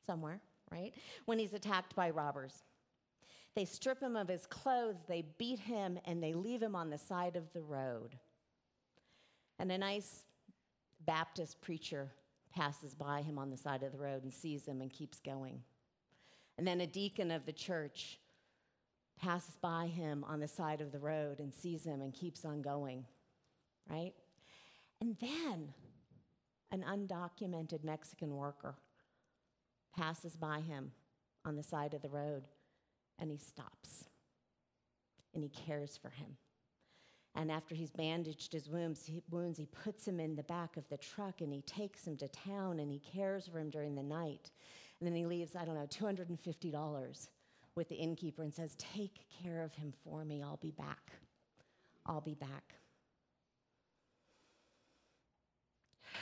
somewhere, 0.05 0.41
right? 0.71 0.93
When 1.27 1.39
he's 1.39 1.55
attacked 1.55 1.95
by 1.95 2.11
robbers. 2.11 2.65
They 3.55 3.65
strip 3.65 4.01
him 4.01 4.15
of 4.15 4.29
his 4.29 4.47
clothes, 4.47 4.99
they 5.09 5.25
beat 5.37 5.59
him, 5.59 5.99
and 6.05 6.23
they 6.23 6.33
leave 6.33 6.63
him 6.63 6.77
on 6.77 6.91
the 6.91 6.99
side 6.99 7.35
of 7.35 7.53
the 7.53 7.63
road. 7.63 8.17
And 9.59 9.73
a 9.73 9.79
nice 9.79 10.25
Baptist 11.05 11.61
preacher 11.61 12.13
passes 12.59 12.93
by 12.93 13.23
him 13.23 13.39
on 13.39 13.51
the 13.51 13.57
side 13.57 13.85
of 13.85 13.93
the 13.93 13.99
road 13.99 14.25
and 14.25 14.35
sees 14.35 14.67
him 14.67 14.81
and 14.81 14.93
keeps 14.93 15.21
going. 15.21 15.63
And 16.57 16.67
then 16.67 16.81
a 16.81 16.89
deacon 16.89 17.31
of 17.31 17.47
the 17.47 17.53
church 17.53 18.19
passes 19.21 19.57
by 19.63 19.87
him 19.87 20.25
on 20.27 20.41
the 20.41 20.49
side 20.49 20.81
of 20.81 20.91
the 20.91 20.99
road 20.99 21.39
and 21.39 21.55
sees 21.55 21.85
him 21.85 22.01
and 22.01 22.13
keeps 22.13 22.45
on 22.45 22.61
going, 22.61 23.05
right? 23.89 24.13
And 25.01 25.17
then 25.21 25.69
an 26.73 26.83
undocumented 26.83 27.85
Mexican 27.85 28.35
worker 28.35 28.75
passes 29.97 30.35
by 30.35 30.59
him 30.59 30.91
on 31.45 31.55
the 31.55 31.63
side 31.63 31.95
of 31.95 32.03
the 32.03 32.09
road 32.09 32.49
and 33.21 33.31
he 33.31 33.39
stops 33.39 34.07
and 35.33 35.45
he 35.45 35.49
cares 35.49 35.97
for 35.97 36.11
him. 36.11 36.37
And 37.39 37.51
after 37.53 37.75
he's 37.77 37.93
bandaged 37.93 38.53
his 38.53 38.69
wounds 38.69 39.07
he, 39.07 39.23
wounds, 39.31 39.57
he 39.57 39.67
puts 39.67 40.09
him 40.09 40.19
in 40.19 40.35
the 40.35 40.43
back 40.43 40.77
of 40.77 40.83
the 40.89 40.97
truck 40.97 41.41
and 41.41 41.53
he 41.53 41.63
takes 41.63 42.05
him 42.05 42.17
to 42.17 42.27
town 42.27 42.81
and 42.81 42.91
he 42.91 42.99
cares 42.99 43.47
for 43.47 43.61
him 43.61 43.71
during 43.71 43.95
the 43.95 44.03
night. 44.03 44.51
And 44.99 45.07
then 45.07 45.15
he 45.15 45.25
leaves, 45.25 45.55
I 45.55 45.65
don't 45.65 45.77
know, 45.77 45.87
$250 45.87 47.29
with 47.77 47.89
the 47.89 47.95
innkeeper 47.95 48.43
and 48.43 48.53
says, 48.53 48.75
Take 48.75 49.21
care 49.41 49.63
of 49.63 49.73
him 49.73 49.93
for 50.03 50.25
me. 50.25 50.43
I'll 50.43 50.57
be 50.57 50.73
back. 50.73 51.13
I'll 52.07 52.21
be 52.21 52.35
back. 52.35 52.75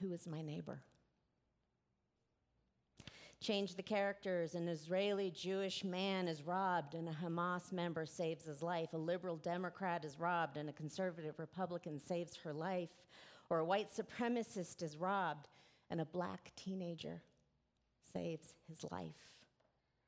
Who 0.00 0.12
is 0.12 0.26
my 0.26 0.42
neighbor? 0.42 0.80
Change 3.44 3.74
the 3.74 3.82
characters. 3.82 4.54
An 4.54 4.68
Israeli 4.68 5.30
Jewish 5.30 5.84
man 5.84 6.28
is 6.28 6.46
robbed, 6.46 6.94
and 6.94 7.06
a 7.10 7.12
Hamas 7.12 7.72
member 7.72 8.06
saves 8.06 8.46
his 8.46 8.62
life. 8.62 8.94
A 8.94 8.96
liberal 8.96 9.36
Democrat 9.36 10.02
is 10.02 10.18
robbed, 10.18 10.56
and 10.56 10.70
a 10.70 10.72
conservative 10.72 11.38
Republican 11.38 12.00
saves 12.00 12.36
her 12.36 12.54
life 12.54 12.88
or 13.50 13.58
a 13.58 13.64
white 13.66 13.90
supremacist 13.94 14.82
is 14.82 14.96
robbed 14.96 15.48
and 15.90 16.00
a 16.00 16.06
black 16.06 16.52
teenager 16.56 17.20
saves 18.14 18.54
his 18.66 18.82
life. 18.90 19.28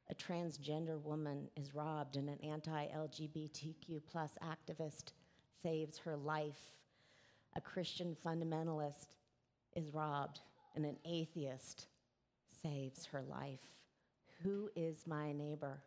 A 0.08 0.14
transgender 0.14 0.98
woman 1.02 1.50
is 1.56 1.74
robbed 1.74 2.16
and 2.16 2.30
an 2.30 2.38
anti-LGBTQ 2.42 4.00
plus 4.10 4.30
activist 4.42 5.12
saves 5.62 5.98
her 5.98 6.16
life. 6.16 6.78
A 7.54 7.60
Christian 7.60 8.16
fundamentalist 8.24 9.08
is 9.74 9.92
robbed 9.92 10.40
and 10.74 10.86
an 10.86 10.96
atheist 11.04 11.88
saves 12.62 13.06
her 13.06 13.22
life. 13.22 13.60
Who 14.42 14.70
is 14.76 15.06
my 15.06 15.32
neighbor? 15.32 15.82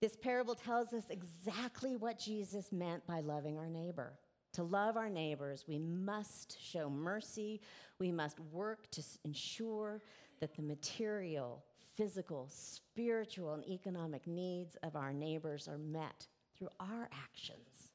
This 0.00 0.16
parable 0.16 0.54
tells 0.54 0.92
us 0.92 1.04
exactly 1.10 1.96
what 1.96 2.18
Jesus 2.18 2.70
meant 2.70 3.06
by 3.06 3.20
loving 3.20 3.58
our 3.58 3.68
neighbor. 3.68 4.12
To 4.54 4.62
love 4.62 4.96
our 4.96 5.10
neighbors, 5.10 5.64
we 5.66 5.78
must 5.78 6.56
show 6.60 6.88
mercy. 6.88 7.60
We 7.98 8.12
must 8.12 8.38
work 8.52 8.90
to 8.92 9.02
ensure 9.24 10.00
that 10.40 10.54
the 10.54 10.62
material, 10.62 11.64
physical, 11.96 12.48
spiritual, 12.48 13.54
and 13.54 13.68
economic 13.68 14.26
needs 14.26 14.76
of 14.82 14.94
our 14.94 15.12
neighbors 15.12 15.68
are 15.68 15.78
met 15.78 16.26
through 16.56 16.70
our 16.78 17.08
actions. 17.12 17.90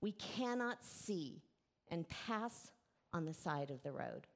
We 0.00 0.12
cannot 0.12 0.84
see 0.84 1.42
and 1.90 2.08
pass 2.08 2.70
on 3.12 3.24
the 3.24 3.34
side 3.34 3.70
of 3.70 3.82
the 3.82 3.92
road. 3.92 4.26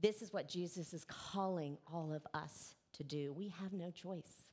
This 0.00 0.22
is 0.22 0.32
what 0.32 0.48
Jesus 0.48 0.92
is 0.92 1.04
calling 1.04 1.78
all 1.92 2.12
of 2.12 2.26
us 2.34 2.74
to 2.94 3.04
do. 3.04 3.32
We 3.32 3.48
have 3.60 3.72
no 3.72 3.90
choice. 3.90 4.48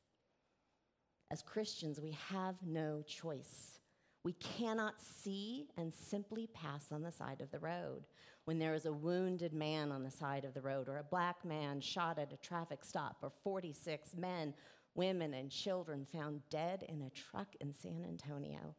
As 1.30 1.42
Christians, 1.42 2.00
we 2.00 2.16
have 2.30 2.54
no 2.64 3.02
choice. 3.06 3.80
We 4.22 4.34
cannot 4.34 5.00
see 5.00 5.68
and 5.76 5.92
simply 5.94 6.48
pass 6.52 6.92
on 6.92 7.02
the 7.02 7.12
side 7.12 7.40
of 7.40 7.50
the 7.50 7.58
road. 7.58 8.06
When 8.44 8.58
there 8.58 8.74
is 8.74 8.86
a 8.86 8.92
wounded 8.92 9.52
man 9.52 9.90
on 9.90 10.04
the 10.04 10.10
side 10.10 10.44
of 10.44 10.54
the 10.54 10.60
road, 10.60 10.88
or 10.88 10.98
a 10.98 11.04
black 11.04 11.44
man 11.44 11.80
shot 11.80 12.18
at 12.18 12.32
a 12.32 12.36
traffic 12.36 12.84
stop, 12.84 13.18
or 13.22 13.32
46 13.42 14.14
men, 14.16 14.54
women, 14.94 15.34
and 15.34 15.50
children 15.50 16.06
found 16.12 16.42
dead 16.48 16.84
in 16.88 17.02
a 17.02 17.10
truck 17.10 17.48
in 17.60 17.74
San 17.74 18.04
Antonio, 18.04 18.74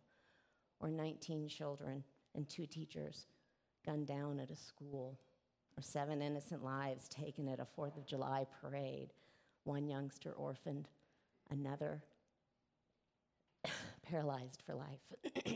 or 0.79 0.89
19 0.89 1.49
children 1.49 2.03
and 2.35 2.47
two 2.47 2.65
teachers 2.65 3.25
gunned 3.85 4.07
down 4.07 4.39
at 4.39 4.51
a 4.51 4.55
school, 4.55 5.19
or 5.77 5.81
seven 5.81 6.21
innocent 6.21 6.63
lives 6.63 7.07
taken 7.07 7.47
at 7.47 7.59
a 7.59 7.65
Fourth 7.65 7.97
of 7.97 8.05
July 8.05 8.47
parade, 8.61 9.13
one 9.63 9.87
youngster 9.87 10.31
orphaned, 10.31 10.87
another 11.51 12.01
paralyzed 14.01 14.63
for 14.65 14.73
life. 14.73 15.45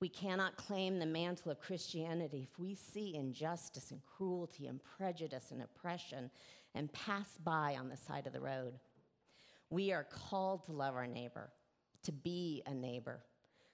we 0.00 0.08
cannot 0.08 0.56
claim 0.56 0.98
the 0.98 1.06
mantle 1.06 1.50
of 1.50 1.60
Christianity 1.60 2.46
if 2.50 2.58
we 2.58 2.74
see 2.74 3.14
injustice 3.14 3.92
and 3.92 4.00
cruelty 4.04 4.66
and 4.66 4.80
prejudice 4.98 5.52
and 5.52 5.62
oppression 5.62 6.30
and 6.74 6.92
pass 6.92 7.38
by 7.42 7.76
on 7.78 7.88
the 7.88 7.96
side 7.96 8.26
of 8.26 8.34
the 8.34 8.40
road. 8.40 8.74
We 9.70 9.92
are 9.92 10.04
called 10.04 10.64
to 10.66 10.72
love 10.72 10.94
our 10.94 11.06
neighbor, 11.06 11.50
to 12.02 12.12
be 12.12 12.62
a 12.66 12.74
neighbor, 12.74 13.20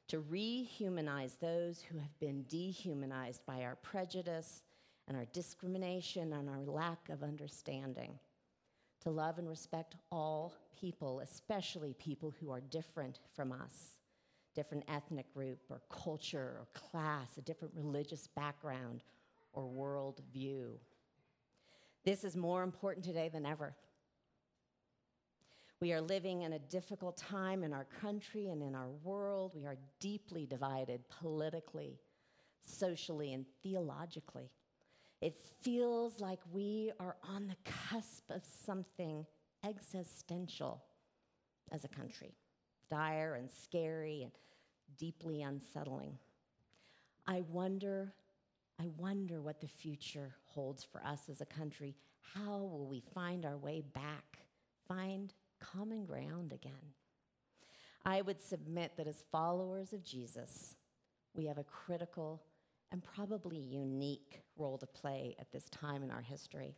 to 0.08 0.20
rehumanize 0.20 1.38
those 1.40 1.82
who 1.82 1.98
have 1.98 2.18
been 2.20 2.44
dehumanized 2.44 3.44
by 3.46 3.62
our 3.64 3.76
prejudice 3.76 4.62
and 5.08 5.16
our 5.16 5.26
discrimination 5.32 6.32
and 6.32 6.48
our 6.48 6.62
lack 6.64 7.08
of 7.08 7.22
understanding, 7.22 8.18
to 9.00 9.10
love 9.10 9.38
and 9.38 9.48
respect 9.48 9.96
all 10.10 10.54
people, 10.80 11.20
especially 11.20 11.94
people 11.94 12.32
who 12.40 12.50
are 12.50 12.60
different 12.60 13.18
from 13.34 13.50
us, 13.52 13.96
different 14.54 14.84
ethnic 14.88 15.32
group 15.34 15.58
or 15.70 15.82
culture 15.90 16.56
or 16.60 16.66
class, 16.72 17.36
a 17.36 17.40
different 17.40 17.74
religious 17.74 18.28
background 18.28 19.02
or 19.52 19.66
world 19.66 20.20
view. 20.32 20.78
This 22.04 22.24
is 22.24 22.36
more 22.36 22.62
important 22.62 23.04
today 23.04 23.28
than 23.28 23.44
ever. 23.44 23.74
We 25.80 25.92
are 25.92 26.00
living 26.00 26.42
in 26.42 26.52
a 26.52 26.58
difficult 26.60 27.16
time 27.16 27.64
in 27.64 27.72
our 27.72 27.86
country 28.00 28.50
and 28.50 28.62
in 28.62 28.76
our 28.76 28.88
world. 29.02 29.50
We 29.52 29.66
are 29.66 29.76
deeply 29.98 30.46
divided 30.46 31.00
politically, 31.08 31.98
socially, 32.64 33.32
and 33.32 33.44
theologically. 33.64 34.48
It 35.22 35.38
feels 35.62 36.20
like 36.20 36.40
we 36.52 36.90
are 36.98 37.14
on 37.22 37.46
the 37.46 37.70
cusp 37.88 38.28
of 38.28 38.42
something 38.66 39.24
existential 39.64 40.82
as 41.70 41.84
a 41.84 41.88
country, 41.88 42.34
dire 42.90 43.36
and 43.36 43.48
scary 43.48 44.24
and 44.24 44.32
deeply 44.98 45.42
unsettling. 45.42 46.18
I 47.24 47.42
wonder, 47.42 48.12
I 48.80 48.88
wonder 48.96 49.40
what 49.40 49.60
the 49.60 49.68
future 49.68 50.34
holds 50.44 50.82
for 50.82 51.00
us 51.06 51.28
as 51.30 51.40
a 51.40 51.46
country. 51.46 51.94
How 52.34 52.58
will 52.58 52.88
we 52.88 53.00
find 53.14 53.46
our 53.46 53.56
way 53.56 53.84
back? 53.94 54.40
Find 54.88 55.32
common 55.60 56.04
ground 56.04 56.52
again. 56.52 56.94
I 58.04 58.22
would 58.22 58.42
submit 58.42 58.96
that 58.96 59.06
as 59.06 59.22
followers 59.30 59.92
of 59.92 60.02
Jesus, 60.02 60.74
we 61.32 61.46
have 61.46 61.58
a 61.58 61.64
critical 61.64 62.42
and 62.92 63.02
probably 63.02 63.58
unique 63.58 64.42
role 64.56 64.78
to 64.78 64.86
play 64.86 65.34
at 65.40 65.50
this 65.50 65.68
time 65.70 66.02
in 66.02 66.10
our 66.10 66.20
history. 66.20 66.76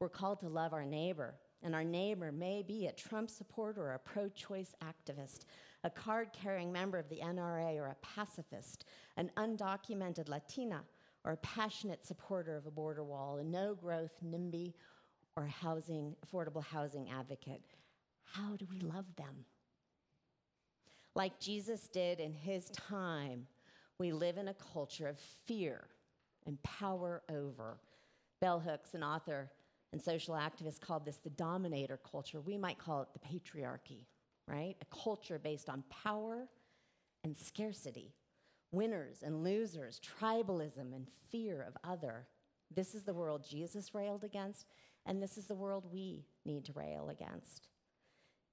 We're 0.00 0.08
called 0.08 0.40
to 0.40 0.48
love 0.48 0.72
our 0.72 0.84
neighbor, 0.84 1.36
and 1.62 1.74
our 1.74 1.84
neighbor 1.84 2.32
may 2.32 2.62
be 2.62 2.86
a 2.86 2.92
Trump 2.92 3.30
supporter 3.30 3.82
or 3.82 3.94
a 3.94 3.98
pro 3.98 4.28
choice 4.28 4.74
activist, 4.82 5.44
a 5.84 5.90
card 5.90 6.28
carrying 6.32 6.72
member 6.72 6.98
of 6.98 7.08
the 7.08 7.20
NRA 7.20 7.76
or 7.76 7.86
a 7.86 7.96
pacifist, 8.02 8.84
an 9.16 9.30
undocumented 9.36 10.28
Latina 10.28 10.82
or 11.24 11.32
a 11.32 11.36
passionate 11.38 12.04
supporter 12.04 12.56
of 12.56 12.66
a 12.66 12.70
border 12.70 13.04
wall, 13.04 13.38
a 13.38 13.44
no 13.44 13.74
growth 13.74 14.12
NIMBY 14.22 14.74
or 15.36 15.46
housing, 15.46 16.14
affordable 16.26 16.62
housing 16.62 17.08
advocate. 17.10 17.62
How 18.24 18.56
do 18.56 18.66
we 18.70 18.80
love 18.80 19.06
them? 19.16 19.46
Like 21.14 21.38
Jesus 21.38 21.88
did 21.88 22.18
in 22.18 22.34
his 22.34 22.68
time, 22.70 23.46
we 23.98 24.12
live 24.12 24.38
in 24.38 24.48
a 24.48 24.54
culture 24.54 25.06
of 25.06 25.18
fear 25.46 25.86
and 26.46 26.62
power 26.62 27.22
over. 27.30 27.78
Bell 28.40 28.60
Hooks, 28.60 28.94
an 28.94 29.02
author 29.02 29.50
and 29.92 30.02
social 30.02 30.34
activist, 30.34 30.80
called 30.80 31.04
this 31.04 31.18
the 31.18 31.30
dominator 31.30 31.98
culture. 32.10 32.40
We 32.40 32.58
might 32.58 32.78
call 32.78 33.02
it 33.02 33.08
the 33.12 33.20
patriarchy, 33.20 34.06
right? 34.48 34.76
A 34.80 34.94
culture 34.94 35.38
based 35.38 35.68
on 35.68 35.84
power 35.88 36.48
and 37.22 37.36
scarcity, 37.36 38.12
winners 38.72 39.22
and 39.22 39.44
losers, 39.44 40.00
tribalism 40.20 40.94
and 40.94 41.08
fear 41.30 41.62
of 41.66 41.76
other. 41.88 42.26
This 42.74 42.94
is 42.94 43.04
the 43.04 43.14
world 43.14 43.46
Jesus 43.48 43.94
railed 43.94 44.24
against, 44.24 44.66
and 45.06 45.22
this 45.22 45.38
is 45.38 45.46
the 45.46 45.54
world 45.54 45.84
we 45.92 46.26
need 46.44 46.64
to 46.66 46.72
rail 46.72 47.08
against. 47.10 47.68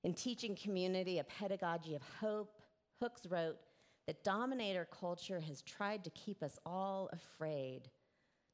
In 0.04 0.14
Teaching 0.14 0.56
Community, 0.56 1.20
a 1.20 1.24
pedagogy 1.24 1.96
of 1.96 2.02
hope, 2.20 2.62
Hooks 3.00 3.26
wrote 3.26 3.58
that 4.08 4.24
dominator 4.24 4.88
culture 5.00 5.40
has 5.40 5.62
tried 5.62 6.04
to 6.04 6.10
keep 6.12 6.42
us 6.44 6.58
all 6.66 7.10
afraid, 7.14 7.90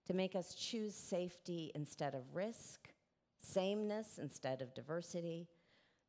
to 0.05 0.13
make 0.13 0.35
us 0.35 0.53
choose 0.53 0.95
safety 0.95 1.71
instead 1.75 2.13
of 2.15 2.35
risk, 2.35 2.89
sameness 3.39 4.19
instead 4.21 4.61
of 4.61 4.73
diversity, 4.73 5.47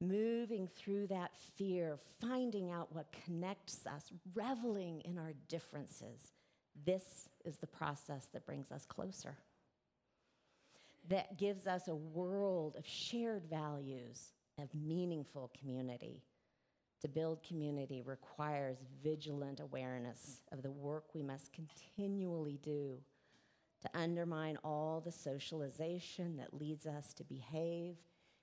moving 0.01 0.69
through 0.77 1.07
that 1.09 1.37
fear, 1.57 1.99
finding 2.21 2.71
out 2.71 2.95
what 2.95 3.15
connects 3.25 3.87
us, 3.87 4.13
reveling 4.35 5.01
in 5.03 5.19
our 5.19 5.33
differences. 5.49 6.33
This 6.85 7.29
is 7.45 7.57
the 7.57 7.67
process 7.67 8.29
that 8.33 8.47
brings 8.47 8.71
us 8.71 8.87
closer, 8.87 9.37
that 11.09 11.39
gives 11.39 11.67
us 11.67 11.89
a 11.89 11.95
world 11.95 12.77
of 12.79 12.87
shared 12.87 13.45
values 13.51 14.33
of 14.61 14.69
meaningful 14.75 15.51
community. 15.59 16.23
To 17.03 17.09
build 17.09 17.43
community 17.47 18.03
requires 18.05 18.79
vigilant 19.03 19.61
awareness 19.61 20.41
of 20.51 20.63
the 20.63 20.71
work 20.71 21.15
we 21.15 21.23
must 21.23 21.53
continually 21.53 22.59
do 22.63 22.99
to 23.83 23.99
undermine 23.99 24.59
all 24.65 25.01
the 25.01 25.13
socialization 25.13 26.37
that 26.37 26.53
leads 26.53 26.87
us 26.87 27.15
to 27.15 27.25
behave 27.25 27.95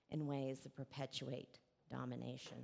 in 0.10 0.28
ways 0.28 0.60
that 0.62 0.76
perpetuate 0.76 1.60
domination. 1.92 2.58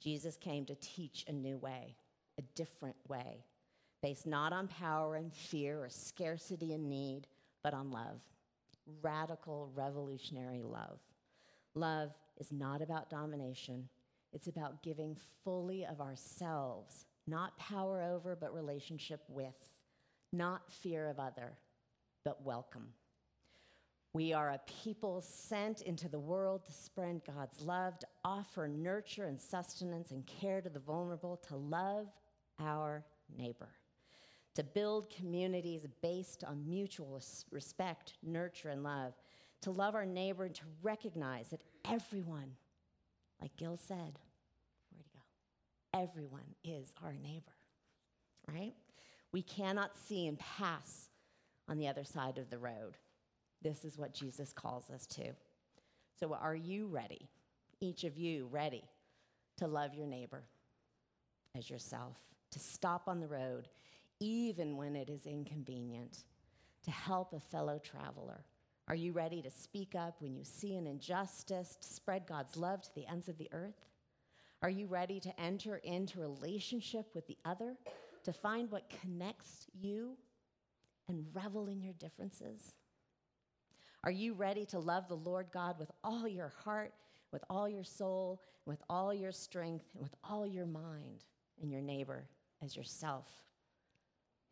Jesus 0.00 0.36
came 0.36 0.66
to 0.66 0.74
teach 0.76 1.24
a 1.26 1.32
new 1.32 1.56
way, 1.56 1.96
a 2.38 2.42
different 2.54 2.96
way, 3.08 3.44
based 4.02 4.26
not 4.26 4.52
on 4.52 4.68
power 4.68 5.16
and 5.16 5.32
fear 5.32 5.82
or 5.82 5.88
scarcity 5.88 6.74
and 6.74 6.88
need, 6.88 7.26
but 7.62 7.72
on 7.72 7.90
love. 7.90 8.20
Radical, 9.00 9.70
revolutionary 9.74 10.62
love. 10.62 11.00
Love 11.74 12.12
is 12.38 12.52
not 12.52 12.82
about 12.82 13.10
domination, 13.10 13.88
it's 14.32 14.48
about 14.48 14.82
giving 14.82 15.16
fully 15.44 15.86
of 15.86 16.00
ourselves, 16.00 17.06
not 17.26 17.58
power 17.58 18.02
over, 18.02 18.36
but 18.36 18.54
relationship 18.54 19.22
with, 19.28 19.54
not 20.32 20.72
fear 20.72 21.08
of 21.08 21.18
other, 21.18 21.56
but 22.24 22.44
welcome. 22.44 22.88
We 24.12 24.32
are 24.32 24.50
a 24.50 24.60
people 24.82 25.20
sent 25.20 25.82
into 25.82 26.08
the 26.08 26.18
world 26.18 26.64
to 26.64 26.72
spread 26.72 27.20
God's 27.26 27.60
love, 27.60 27.98
to 27.98 28.06
offer 28.24 28.66
nurture 28.66 29.26
and 29.26 29.38
sustenance 29.38 30.10
and 30.10 30.26
care 30.26 30.62
to 30.62 30.70
the 30.70 30.78
vulnerable, 30.80 31.36
to 31.48 31.56
love 31.56 32.06
our 32.58 33.04
neighbor, 33.36 33.68
to 34.54 34.64
build 34.64 35.10
communities 35.10 35.86
based 36.02 36.44
on 36.44 36.66
mutual 36.66 37.20
respect, 37.50 38.14
nurture, 38.22 38.70
and 38.70 38.82
love, 38.82 39.12
to 39.60 39.70
love 39.70 39.94
our 39.94 40.06
neighbor 40.06 40.44
and 40.44 40.54
to 40.54 40.64
recognize 40.82 41.48
that 41.50 41.60
everyone, 41.90 42.52
like 43.40 43.56
Gil 43.56 43.76
said, 43.76 44.18
where'd 44.90 45.04
he 45.04 45.04
go? 45.12 46.00
Everyone 46.02 46.54
is 46.64 46.92
our 47.02 47.14
neighbor, 47.14 47.52
right? 48.52 48.74
We 49.32 49.42
cannot 49.42 49.96
see 50.08 50.26
and 50.26 50.38
pass 50.38 51.08
on 51.68 51.78
the 51.78 51.88
other 51.88 52.04
side 52.04 52.38
of 52.38 52.50
the 52.50 52.58
road. 52.58 52.96
This 53.62 53.84
is 53.84 53.98
what 53.98 54.14
Jesus 54.14 54.52
calls 54.52 54.90
us 54.90 55.06
to. 55.06 55.32
So, 56.18 56.32
are 56.34 56.54
you 56.54 56.86
ready? 56.86 57.28
Each 57.80 58.04
of 58.04 58.16
you 58.16 58.48
ready 58.50 58.84
to 59.58 59.66
love 59.66 59.94
your 59.94 60.06
neighbor 60.06 60.44
as 61.56 61.68
yourself, 61.68 62.16
to 62.50 62.58
stop 62.58 63.04
on 63.06 63.20
the 63.20 63.26
road, 63.26 63.68
even 64.20 64.76
when 64.76 64.96
it 64.96 65.10
is 65.10 65.26
inconvenient, 65.26 66.24
to 66.84 66.90
help 66.90 67.32
a 67.32 67.40
fellow 67.40 67.78
traveler 67.82 68.44
are 68.88 68.94
you 68.94 69.12
ready 69.12 69.42
to 69.42 69.50
speak 69.50 69.94
up 69.94 70.16
when 70.20 70.34
you 70.34 70.44
see 70.44 70.76
an 70.76 70.86
injustice, 70.86 71.76
to 71.80 71.88
spread 71.88 72.26
God's 72.26 72.56
love 72.56 72.82
to 72.82 72.94
the 72.94 73.06
ends 73.06 73.28
of 73.28 73.38
the 73.38 73.48
earth? 73.52 73.86
Are 74.62 74.70
you 74.70 74.86
ready 74.86 75.20
to 75.20 75.40
enter 75.40 75.76
into 75.78 76.20
relationship 76.20 77.06
with 77.14 77.26
the 77.26 77.36
other, 77.44 77.76
to 78.24 78.32
find 78.32 78.70
what 78.70 78.92
connects 79.00 79.66
you 79.74 80.16
and 81.08 81.26
revel 81.32 81.66
in 81.68 81.82
your 81.82 81.94
differences? 81.94 82.74
Are 84.04 84.10
you 84.10 84.34
ready 84.34 84.64
to 84.66 84.78
love 84.78 85.08
the 85.08 85.16
Lord 85.16 85.48
God 85.52 85.78
with 85.78 85.90
all 86.04 86.28
your 86.28 86.52
heart, 86.64 86.92
with 87.32 87.42
all 87.50 87.68
your 87.68 87.84
soul, 87.84 88.40
with 88.66 88.82
all 88.88 89.12
your 89.12 89.32
strength, 89.32 89.84
and 89.94 90.02
with 90.02 90.14
all 90.24 90.46
your 90.46 90.66
mind, 90.66 91.24
and 91.60 91.70
your 91.70 91.82
neighbor 91.82 92.24
as 92.62 92.76
yourself. 92.76 93.28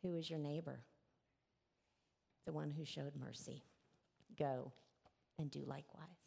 Who 0.02 0.16
is 0.16 0.28
your 0.28 0.38
neighbor? 0.38 0.80
The 2.46 2.52
one 2.52 2.70
who 2.70 2.84
showed 2.84 3.12
mercy. 3.16 3.62
Go 4.38 4.72
and 5.38 5.50
do 5.50 5.64
likewise. 5.66 6.23